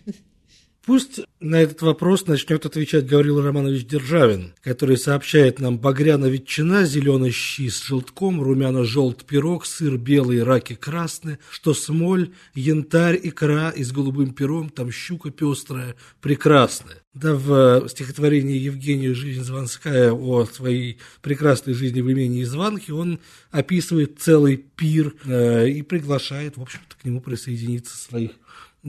[0.88, 7.30] Пусть на этот вопрос начнет отвечать Гаврил Романович Державин, который сообщает нам багряна ветчина, зеленый
[7.30, 13.92] щи с желтком, румяно-желт пирог, сыр белый, раки красные, что смоль, янтарь, икра и с
[13.92, 17.02] голубым пером, там щука пестрая, прекрасная.
[17.12, 23.20] Да, в стихотворении Евгения «Жизнь Звонская» о своей прекрасной жизни в имени Званки он
[23.50, 28.30] описывает целый пир э, и приглашает, в общем-то, к нему присоединиться своих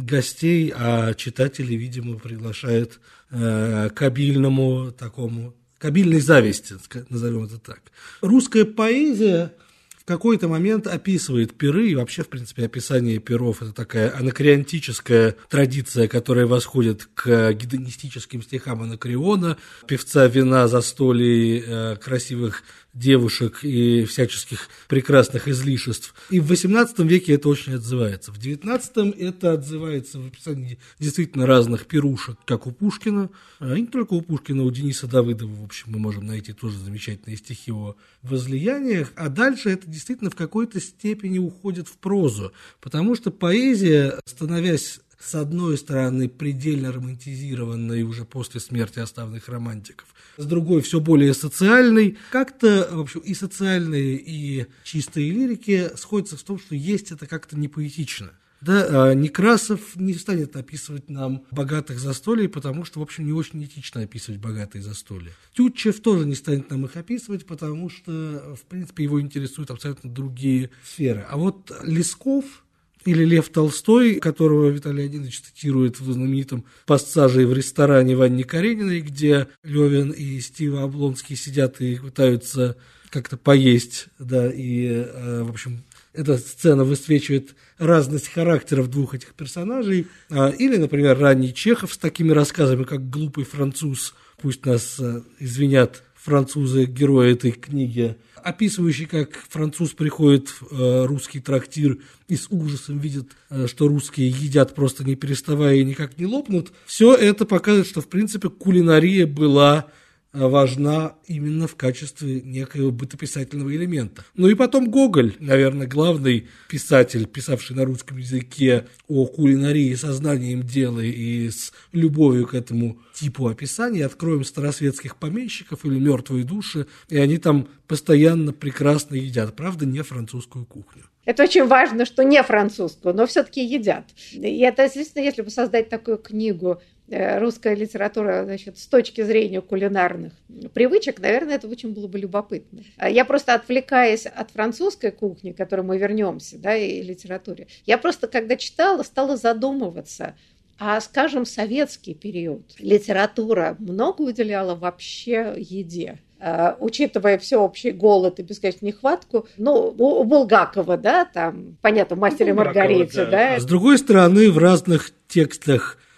[0.05, 2.99] гостей, а читатели, видимо, приглашают
[3.31, 6.75] э, к обильному такому, к обильной зависти,
[7.09, 7.81] назовем это так.
[8.21, 9.53] Русская поэзия
[9.97, 16.07] в какой-то момент описывает пиры, и вообще, в принципе, описание пиров– это такая анакреонтическая традиция,
[16.07, 19.57] которая восходит к гедонистическим стихам Анакреона,
[19.87, 26.13] певца вина, застолий, э, красивых девушек и всяческих прекрасных излишеств.
[26.29, 28.31] И в XVIII веке это очень отзывается.
[28.31, 34.13] В XIX это отзывается в описании действительно разных пирушек, как у Пушкина, а не только
[34.13, 39.11] у Пушкина, у Дениса Давыдова, в общем, мы можем найти тоже замечательные стихи о возлияниях,
[39.15, 45.35] а дальше это действительно в какой-то степени уходит в прозу, потому что поэзия, становясь с
[45.35, 52.17] одной стороны, предельно романтизированной уже после смерти оставленных романтиков, с другой, все более социальной.
[52.31, 57.57] Как-то, в общем, и социальные, и чистые лирики сходятся в том, что есть это как-то
[57.57, 58.31] не поэтично.
[58.61, 63.63] Да, а Некрасов не станет описывать нам богатых застолий, потому что, в общем, не очень
[63.63, 65.31] этично описывать богатые застолья.
[65.53, 70.71] Тютчев тоже не станет нам их описывать, потому что, в принципе, его интересуют абсолютно другие
[70.83, 71.25] сферы.
[71.29, 72.65] А вот Лесков,
[73.05, 79.47] или Лев Толстой, которого Виталий Леонидович цитирует в знаменитом пассаже в ресторане Ванни Карениной, где
[79.63, 82.77] Левин и Стива Облонский сидят и пытаются
[83.09, 85.83] как-то поесть, да, и, э, в общем,
[86.13, 90.07] эта сцена высвечивает разность характеров двух этих персонажей.
[90.29, 96.03] А, или, например, ранний Чехов с такими рассказами, как «Глупый француз», пусть нас э, извинят
[96.15, 102.99] французы, герои этой книги, описывающий, как француз приходит в э, русский трактир и с ужасом
[102.99, 107.87] видит, э, что русские едят просто не переставая и никак не лопнут, все это показывает,
[107.87, 109.87] что, в принципе, кулинария была
[110.33, 114.23] важна именно в качестве некоего бытописательного элемента.
[114.35, 120.99] Ну и потом Гоголь, наверное, главный писатель, писавший на русском языке о кулинарии сознанием дела
[120.99, 124.05] и с любовью к этому типу описания.
[124.05, 130.65] Откроем старосветских помещиков или мертвые души, и они там постоянно прекрасно едят, правда, не французскую
[130.65, 131.05] кухню.
[131.25, 134.05] Это очень важно, что не французскую, но все-таки едят.
[134.31, 140.33] И это, естественно, если бы создать такую книгу русская литература значит, с точки зрения кулинарных
[140.73, 142.83] привычек, наверное, это очень было бы любопытно.
[142.97, 147.97] А я просто отвлекаясь от французской кухни, к которой мы вернемся, да, и литературе, я
[147.97, 150.35] просто, когда читала, стала задумываться,
[150.79, 156.19] а, скажем, советский период литература много уделяла вообще еде?
[156.41, 162.53] Uh, учитывая всеобщий голод и бесконечную нехватку, ну, у Булгакова, да, там, понятно, «Мастер и
[162.53, 163.31] Маргарита», да.
[163.31, 163.55] да.
[163.55, 166.08] А с другой стороны, в разных текстах а,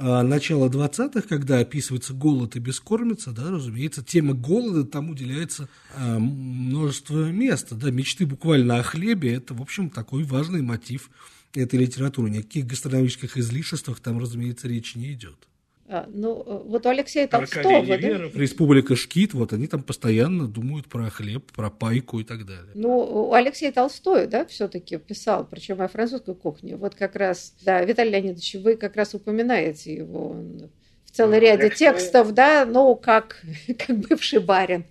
[0.00, 7.30] начала 20-х, когда описывается голод и бескормица, да, разумеется, тема голода там уделяется а, множество
[7.30, 7.74] места.
[7.74, 11.10] Да, мечты буквально о хлебе– это, в общем, такой важный мотив
[11.54, 12.30] этой литературы.
[12.30, 15.49] Никаких гастрономических излишествах там, разумеется, речи не идет.
[15.92, 17.96] А, ну, э, вот у Алексея Толстого, да?
[17.96, 22.70] Республика Шкит, вот они там постоянно думают про хлеб, про пайку и так далее.
[22.74, 26.76] Ну, у Алексея Толстой, да, все-таки писал, причем о французской кухне.
[26.76, 30.36] Вот как раз, да, Виталий Леонидович, вы как раз упоминаете его
[31.06, 33.42] в целом ну, ряде текстов, да, ну, как,
[33.84, 34.84] как бывший барин.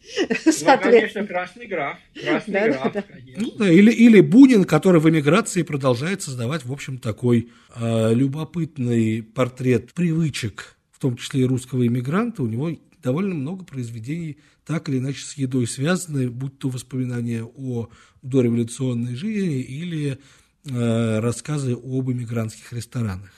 [0.46, 1.98] Ну, конечно, красный граф.
[2.22, 3.42] Красный да, граф, да, конечно.
[3.42, 9.24] Ну, да, или, или Бунин, который в эмиграции продолжает создавать, в общем, такой э, любопытный
[9.24, 15.00] портрет привычек в том числе и русского иммигранта, у него довольно много произведений так или
[15.00, 17.88] иначе с едой связаны, будь то воспоминания о
[18.22, 20.20] дореволюционной жизни или
[20.66, 23.32] э, рассказы об иммигрантских ресторанах.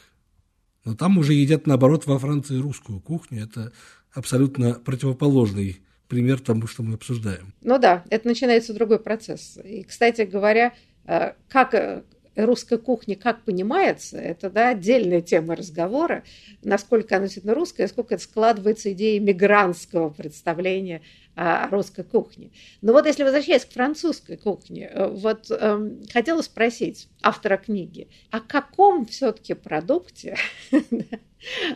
[0.86, 3.44] Но там уже едят, наоборот, во Франции русскую кухню.
[3.44, 3.72] Это
[4.12, 7.54] абсолютно противоположный пример тому, что мы обсуждаем.
[7.62, 9.60] Ну да, это начинается другой процесс.
[9.64, 10.74] И, кстати говоря,
[11.06, 12.06] э, как э,
[12.36, 16.24] русской кухни как понимается, это да, отдельная тема разговора,
[16.64, 21.02] насколько она действительно русская, сколько это складывается идеей мигрантского представления
[21.36, 22.52] о русской кухне.
[22.82, 28.42] Но вот если возвращаясь к французской кухне, э, вот э, хотела спросить автора книги, о
[28.42, 30.36] каком все-таки продукте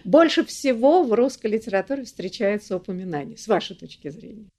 [0.03, 4.49] больше всего в русской литературе встречается упоминание, с вашей точки зрения?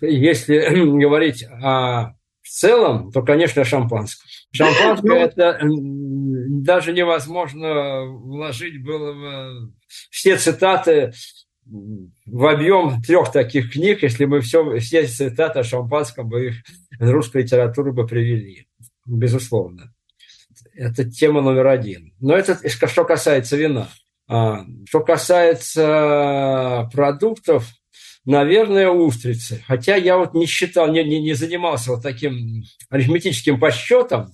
[0.00, 0.58] Если
[1.00, 2.14] говорить о
[2.46, 4.28] в целом, то, конечно, шампанское.
[4.52, 5.58] Шампанское ну, это
[6.62, 9.72] даже невозможно вложить было бы
[10.10, 11.12] все цитаты
[11.64, 16.54] в объем трех таких книг, если бы все, все цитаты о шампанском бы их
[17.00, 18.68] в русскую литературу бы привели.
[19.04, 19.92] Безусловно.
[20.74, 22.14] Это тема номер один.
[22.20, 23.88] Но это что касается вина.
[24.28, 27.72] А, что касается продуктов,
[28.26, 29.62] наверное, устрицы.
[29.66, 34.32] Хотя я вот не считал, не, не, не занимался вот таким арифметическим подсчетом,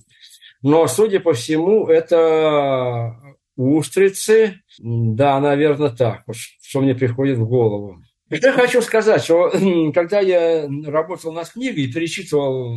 [0.61, 3.15] но, судя по всему, это
[3.55, 4.61] устрицы.
[4.79, 6.23] Да, наверное, так,
[6.61, 8.01] что мне приходит в голову.
[8.29, 9.51] Я хочу сказать, что
[9.93, 12.75] когда я работал над книгой и перечитывал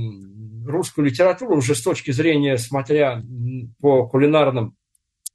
[0.66, 3.22] русскую литературу уже с точки зрения, смотря
[3.80, 4.76] по кулинарным,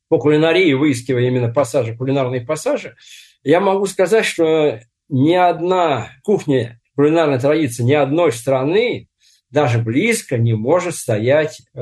[0.10, 2.96] по кулинарии, выискивая именно пассажи, кулинарные пассажи,
[3.44, 4.80] я могу сказать, что
[5.12, 9.10] ни одна кухня кулинарной традиции ни одной страны
[9.50, 11.80] даже близко не может стоять э,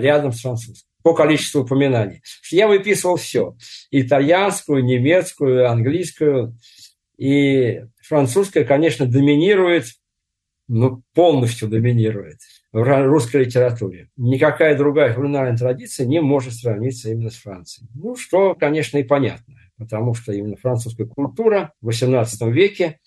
[0.00, 2.22] рядом с французской по количеству упоминаний.
[2.50, 3.56] Я выписывал все.
[3.90, 6.56] Итальянскую, немецкую, английскую.
[7.18, 9.86] И французская, конечно, доминирует,
[10.68, 12.38] ну, полностью доминирует
[12.72, 14.10] в русской литературе.
[14.16, 17.88] Никакая другая кулинарная традиция не может сравниться именно с Францией.
[17.94, 22.98] Ну, что, конечно, и понятно потому что именно французская культура в XVIII веке,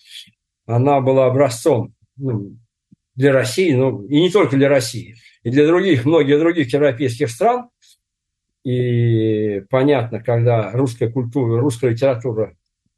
[0.66, 2.58] она была образцом ну,
[3.16, 7.70] для России, ну и не только для России, и для других, многих других европейских стран.
[8.64, 12.56] И понятно, когда русская культура, русская литература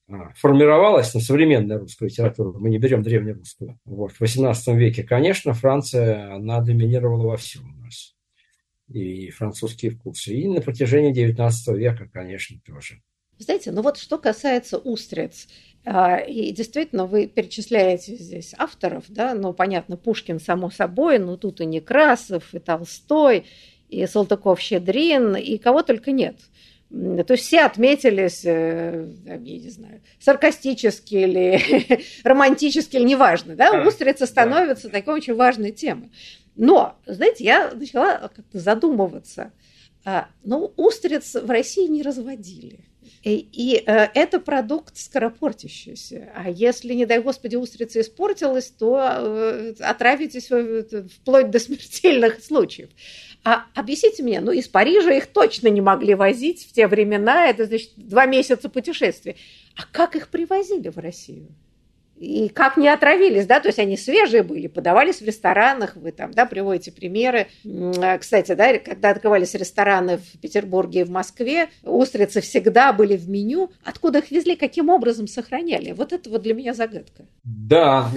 [0.10, 5.04] а, формировалась, на ну, современная русская литература, мы не берем древнерусскую, вот, в XVIII веке,
[5.04, 8.16] конечно, Франция, она доминировала во всем у нас.
[8.90, 10.34] И французские вкусы.
[10.34, 13.02] И на протяжении XIX века, конечно, тоже.
[13.40, 15.48] Знаете, ну вот что касается устриц,
[15.90, 21.62] а, и действительно, вы перечисляете здесь авторов, да, ну, понятно, Пушкин, само собой, но тут
[21.62, 23.46] и Некрасов, и Толстой,
[23.88, 26.36] и Салтыков-Щедрин, и кого только нет.
[26.90, 34.26] То есть все отметились, э, я не знаю, саркастически или романтически, или неважно, да, устрица
[34.26, 36.12] становится такой очень важной темой.
[36.56, 39.52] Но, знаете, я начала как-то задумываться,
[40.04, 42.80] а, ну, устриц в России не разводили.
[43.24, 46.30] И, и э, это продукт скоропортящийся.
[46.36, 50.50] А если, не дай господи, устрица испортилась, то э, отравитесь
[51.12, 52.90] вплоть до смертельных случаев.
[53.44, 57.66] А объясните мне, ну из Парижа их точно не могли возить в те времена, это
[57.66, 59.36] значит два месяца путешествия.
[59.76, 61.48] А как их привозили в Россию?
[62.20, 66.32] И как не отравились, да, то есть они свежие были, подавались в ресторанах, вы там,
[66.32, 67.48] да, приводите примеры.
[68.02, 73.30] А, кстати, да, когда открывались рестораны в Петербурге и в Москве, устрицы всегда были в
[73.30, 73.72] меню.
[73.84, 75.92] Откуда их везли, каким образом сохраняли?
[75.92, 77.26] Вот это вот для меня загадка.
[77.44, 78.10] Да,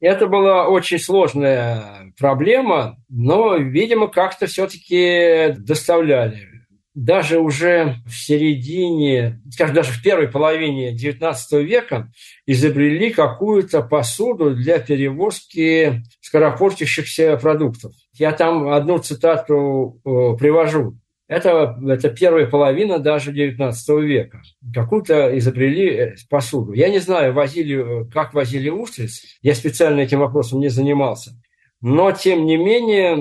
[0.00, 6.57] это была очень сложная проблема, но, видимо, как-то все-таки доставляли
[7.04, 12.10] даже уже в середине, скажем, даже в первой половине XIX века
[12.44, 17.92] изобрели какую-то посуду для перевозки скоропортящихся продуктов.
[18.14, 20.98] Я там одну цитату привожу.
[21.28, 23.72] Это, это первая половина даже XIX
[24.02, 24.42] века.
[24.74, 26.72] Какую-то изобрели э, посуду.
[26.72, 29.20] Я не знаю, возили, как возили устриц.
[29.42, 31.32] Я специально этим вопросом не занимался.
[31.80, 33.14] Но, тем не менее,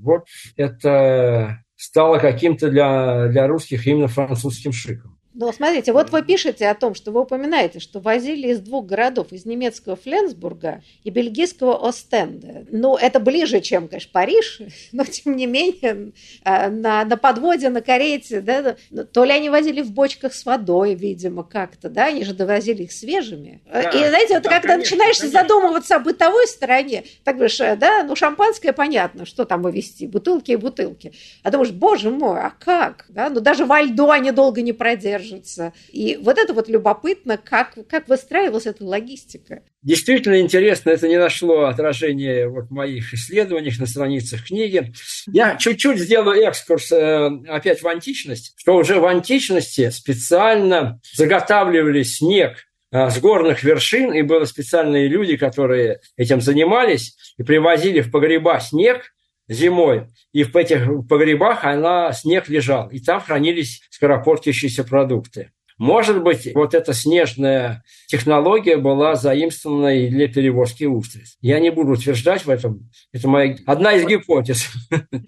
[0.00, 0.26] вот
[0.56, 5.13] это стало каким-то для, для русских именно французским шиком.
[5.36, 9.32] Ну, смотрите, вот вы пишете о том, что вы упоминаете, что возили из двух городов,
[9.32, 12.64] из немецкого Фленсбурга и бельгийского Остенда.
[12.70, 14.60] Ну, это ближе, чем, конечно, Париж,
[14.92, 16.12] но, тем не менее,
[16.44, 18.76] а, на, на подводе, на карете, да,
[19.12, 22.92] то ли они возили в бочках с водой, видимо, как-то, да, они же довозили их
[22.92, 23.60] свежими.
[23.70, 25.40] Да, и, знаете, вот да, когда конечно, начинаешь конечно.
[25.40, 30.56] задумываться о бытовой стороне, так говоришь, да, ну, шампанское, понятно, что там вывести, бутылки и
[30.56, 31.12] бутылки.
[31.42, 33.06] А думаешь, боже мой, а как?
[33.08, 33.30] Да?
[33.30, 35.72] Ну, даже во льду они долго не продержат держится.
[35.90, 39.62] И вот это вот любопытно, как, как выстраивалась эта логистика.
[39.82, 44.92] Действительно интересно, это не нашло отражения вот в моих исследованиях на страницах книги.
[45.26, 52.56] Я чуть-чуть сделаю экскурс э, опять в античность, что уже в античности специально заготавливали снег
[52.92, 58.60] э, с горных вершин, и были специальные люди, которые этим занимались, и привозили в погреба
[58.60, 59.13] снег,
[59.48, 65.52] зимой, и в этих погребах она, снег лежал, и там хранились скоропортящиеся продукты.
[65.78, 71.36] Может быть, вот эта снежная технология была заимствована и для перевозки устриц.
[71.40, 72.90] Я не буду утверждать в этом.
[73.12, 74.68] Это моя одна из гипотез.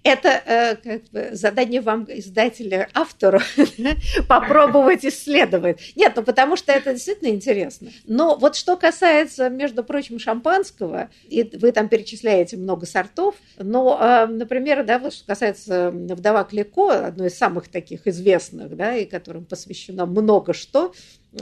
[0.03, 3.39] Это э, как бы задание вам, издателя, автору,
[4.29, 5.79] попробовать исследовать.
[5.95, 7.89] Нет, ну потому что это действительно интересно.
[8.05, 14.27] Но вот что касается, между прочим, шампанского, и вы там перечисляете много сортов, но, э,
[14.27, 19.45] например, да, вот что касается вдова Клико, одной из самых таких известных, да, и которым
[19.45, 20.93] посвящено много много что.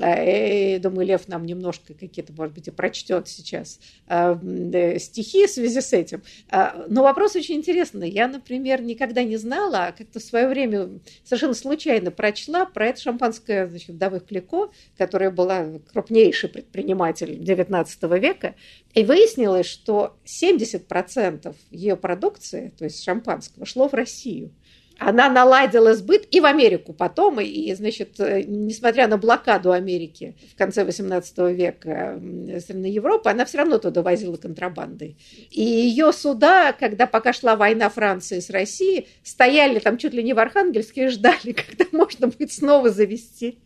[0.01, 5.49] Э, и, думаю, Лев нам немножко какие-то, может быть, и прочтет сейчас э, стихи в
[5.49, 6.23] связи с этим.
[6.49, 8.09] А, но вопрос очень интересный.
[8.09, 13.01] Я, например, никогда не знала, а как-то в свое время совершенно случайно прочла про это
[13.01, 18.55] шампанское значит, вдовы Клико, которая была крупнейший предприниматель XIX века.
[18.93, 24.51] И выяснилось, что 70% ее продукции, то есть шампанского, шло в Россию
[24.99, 30.57] она наладила сбыт и в Америку потом, и, значит, э, несмотря на блокаду Америки в
[30.57, 32.21] конце XVIII века
[32.59, 35.17] страны Европы, она все равно туда возила контрабандой.
[35.51, 40.33] И ее суда, когда пока шла война Франции с Россией, стояли там чуть ли не
[40.33, 43.59] в Архангельске и ждали, когда можно будет снова завести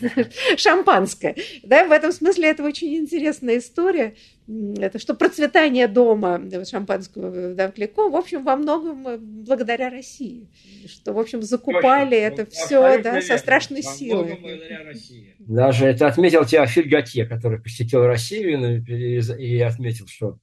[0.56, 1.36] шампанское.
[1.62, 4.14] Да, в этом смысле это очень интересная история
[4.78, 10.48] это что процветание дома шампанского Давклико, в общем, во многом э, благодаря России.
[10.86, 12.42] Что, в общем, закупали Точно.
[12.42, 14.38] это все да, со страшной силой.
[15.38, 20.38] Даже это отметил Теофиль Готье, который посетил Россию и отметил, что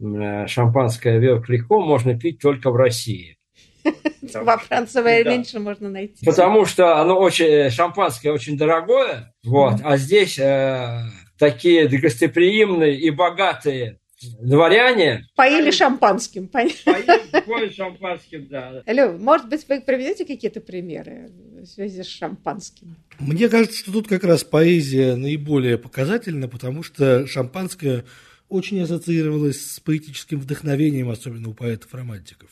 [0.00, 3.36] э, шампанское Веоклико можно пить только в России.
[4.34, 6.24] Во Франции меньше можно найти.
[6.24, 10.38] Потому что оно очень, э, шампанское очень дорогое, вот, а здесь
[11.40, 13.98] такие гостеприимные и богатые
[14.42, 15.26] дворяне.
[15.34, 16.46] Поили шампанским.
[16.48, 18.82] Поили шампанским, да.
[18.86, 21.30] Алло, может быть, вы приведете какие-то примеры
[21.62, 22.96] в связи с шампанским?
[23.18, 28.04] Мне кажется, что тут как раз поэзия наиболее показательна, потому что шампанское
[28.50, 32.50] очень ассоциировалось с поэтическим вдохновением, особенно у поэтов-романтиков.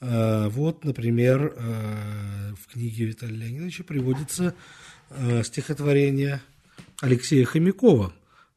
[0.00, 4.54] А, вот, например, а, в книге Виталия Леонидовича приводится
[5.08, 6.42] а, стихотворение
[7.00, 8.12] Алексея Хомякова,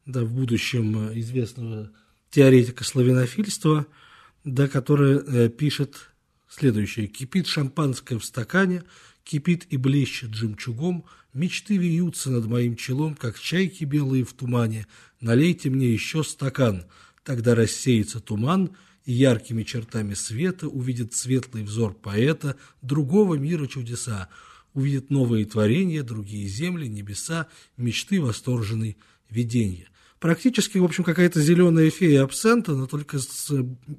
[0.05, 1.91] да, в будущем известного
[2.29, 3.87] теоретика славянофильства,
[4.43, 6.11] да, который э, пишет
[6.49, 7.07] следующее.
[7.07, 8.83] «Кипит шампанское в стакане,
[9.23, 14.87] кипит и блещет жемчугом, мечты вьются над моим челом, как чайки белые в тумане.
[15.21, 16.85] Налейте мне еще стакан,
[17.23, 18.71] тогда рассеется туман,
[19.05, 24.29] и яркими чертами света увидит светлый взор поэта другого мира чудеса,
[24.74, 27.47] увидит новые творения, другие земли, небеса,
[27.78, 28.97] мечты восторженной
[29.30, 29.89] видения.
[30.19, 33.51] Практически, в общем, какая-то зеленая фея абсента, но только с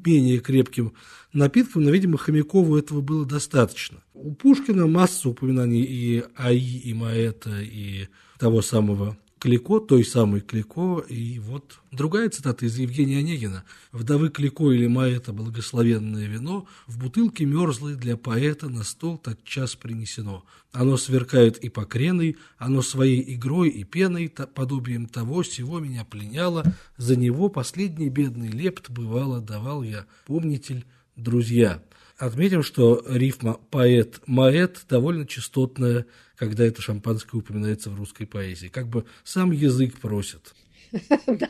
[0.07, 0.95] менее крепким
[1.35, 4.03] напитком, но, видимо, Хомякову этого было достаточно.
[4.15, 8.09] У Пушкина масса упоминаний и АИ, и Маэта, и
[8.39, 13.65] того самого Клико, той самой Клико, и вот другая цитата из Евгения Онегина.
[13.93, 19.75] «Вдовы Клико или Маэта благословенное вино в бутылке мерзлой для поэта на стол так час
[19.75, 20.47] принесено.
[20.73, 26.65] Оно сверкает и покреной, оно своей игрой и пеной, подобием того, всего меня пленяло,
[26.97, 30.87] за него последний бедный лепт бывало давал я, помнитель,
[31.17, 31.83] друзья».
[32.17, 36.07] Отметим, что рифма «поэт-маэт» довольно частотная,
[36.37, 38.69] когда это шампанское упоминается в русской поэзии.
[38.69, 40.55] Как бы сам язык просит.
[41.27, 41.49] Да,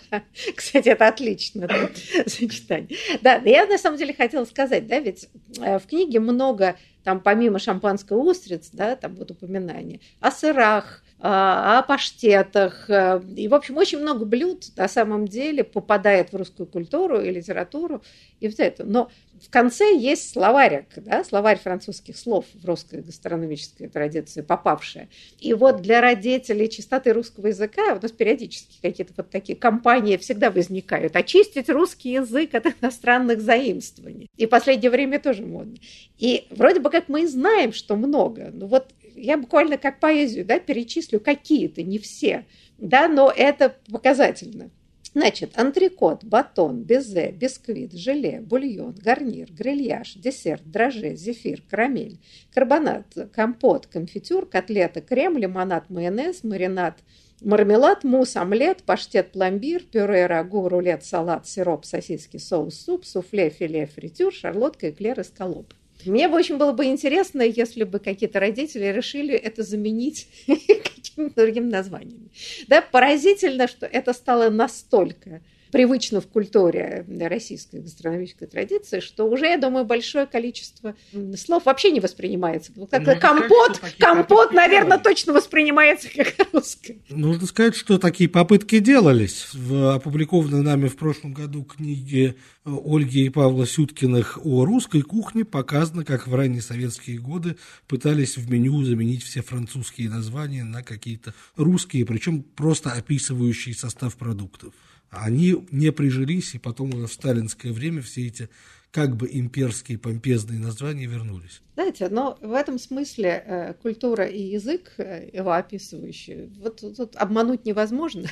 [0.57, 1.69] кстати, это отлично,
[2.27, 2.97] сочетание.
[3.21, 5.29] Да, я на самом деле хотела сказать, да, ведь
[5.59, 11.83] э, в книге много, там помимо шампанского устриц, да, там вот упоминания о сырах, о
[11.85, 12.91] паштетах.
[12.91, 17.31] Э, и, в общем, очень много блюд на самом деле попадает в русскую культуру и
[17.31, 18.03] литературу
[18.41, 18.85] и вот это.
[18.85, 19.11] Но
[19.41, 25.09] в конце есть словарик, да, словарь французских слов в русской гастрономической традиции попавшая.
[25.41, 30.51] И вот для родителей чистоты русского языка у нас периодически какие-то вот такие компании всегда
[30.51, 31.17] возникают.
[31.17, 34.29] Очистить русский язык от иностранных заимствований.
[34.37, 35.77] И в последнее время тоже модно.
[36.19, 38.51] И вроде бы как мы и знаем, что много.
[38.53, 42.45] Но вот я буквально как поэзию да, перечислю какие-то, не все,
[42.79, 44.71] да, но это показательно.
[45.15, 52.19] Значит, антрикот, батон, безе, бисквит, желе, бульон, гарнир, грильяж, десерт, драже, зефир, карамель,
[52.53, 56.99] карбонат, компот, конфитюр, котлета, крем, лимонад, майонез, маринад,
[57.41, 63.87] мармелад, мусс, омлет, паштет, пломбир, пюре, рагу, рулет, салат, сироп, сосиски, соус, суп, суфле, филе,
[63.87, 65.75] фритюр, шарлотка, эклер, эскалоп.
[66.07, 71.69] Мне бы очень было бы интересно, если бы какие-то родители решили это заменить каким-то другим
[71.69, 72.31] названием.
[72.69, 75.43] Да, поразительно, что это стало настолько
[75.75, 80.95] привычно в культуре российской гастрономической традиции, что уже, я думаю, большое количество
[81.37, 82.71] слов вообще не воспринимается.
[82.77, 86.99] Ну, как Нужно компот, сказать, компот, наверное, точно воспринимается как русское.
[87.09, 89.49] Нужно сказать, что такие попытки делались.
[89.53, 96.05] В опубликованной нами в прошлом году книге Ольги и Павла Сюткиных о русской кухне показано,
[96.05, 97.57] как в ранние советские годы
[97.89, 104.73] пытались в меню заменить все французские названия на какие-то русские, причем просто описывающие состав продуктов.
[105.11, 108.49] Они не прижились, и потом в сталинское время все эти
[108.95, 111.61] как бы имперские помпезные названия вернулись.
[111.75, 117.65] Знаете, но в этом смысле э, культура и язык, э, его описывающие, вот тут обмануть
[117.65, 118.29] невозможно.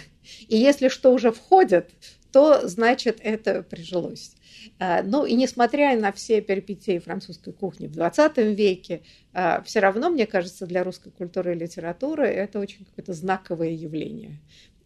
[0.46, 1.90] И если что уже входит,
[2.30, 4.36] то значит это прижилось.
[4.78, 9.02] Э, ну и несмотря на все перипетии французской кухни в 20 веке,
[9.32, 14.40] э, все равно, мне кажется, для русской культуры и литературы это очень какое-то знаковое явление.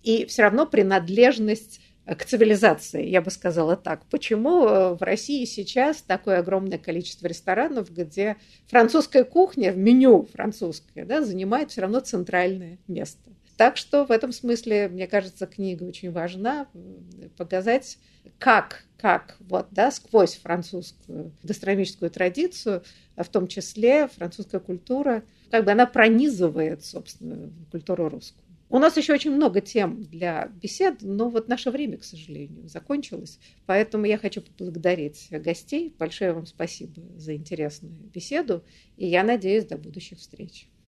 [0.07, 4.07] И все равно принадлежность к цивилизации, я бы сказала так.
[4.09, 8.37] Почему э, в России сейчас такое огромное количество ресторанов, где
[8.69, 13.33] французская кухня, меню французское, да, занимает все равно центральное место?
[13.57, 16.69] Так что в этом смысле, мне кажется, книга очень важна,
[17.37, 17.99] показать,
[18.39, 22.85] как, как вот, да, сквозь французскую гастрономическую традицию,
[23.17, 28.46] а в том числе французская культура, как бы она пронизывает, собственно, культуру русскую.
[28.69, 33.39] У нас еще очень много тем для бесед, но вот наше время, к сожалению, закончилось.
[33.65, 35.95] Поэтому я хочу поблагодарить гостей.
[35.97, 38.65] Большое вам спасибо за интересную беседу.
[38.97, 40.69] И я надеюсь, до будущих встреч.